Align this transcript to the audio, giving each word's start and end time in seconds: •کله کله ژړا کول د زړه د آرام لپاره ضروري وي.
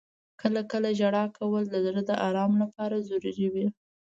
•کله 0.41 0.61
کله 0.71 0.89
ژړا 0.99 1.23
کول 1.37 1.63
د 1.69 1.75
زړه 1.85 2.01
د 2.09 2.11
آرام 2.27 2.51
لپاره 2.63 2.95
ضروري 3.09 3.47
وي. 3.53 3.67